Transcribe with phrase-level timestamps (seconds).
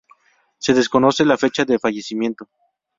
[0.57, 2.49] Se desconoce la fecha de fallecimiento.